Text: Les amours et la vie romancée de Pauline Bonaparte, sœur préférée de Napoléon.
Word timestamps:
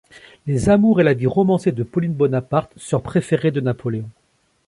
Les 0.47 0.67
amours 0.67 0.99
et 0.99 1.03
la 1.03 1.13
vie 1.13 1.27
romancée 1.27 1.71
de 1.71 1.83
Pauline 1.83 2.13
Bonaparte, 2.15 2.71
sœur 2.75 3.03
préférée 3.03 3.51
de 3.51 3.61
Napoléon. 3.61 4.09